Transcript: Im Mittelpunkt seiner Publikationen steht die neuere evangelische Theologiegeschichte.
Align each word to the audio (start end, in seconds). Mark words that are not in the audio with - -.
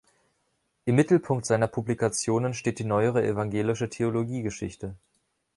Im 0.85 0.95
Mittelpunkt 0.95 1.45
seiner 1.45 1.67
Publikationen 1.67 2.55
steht 2.55 2.79
die 2.79 2.83
neuere 2.85 3.23
evangelische 3.23 3.87
Theologiegeschichte. 3.87 4.95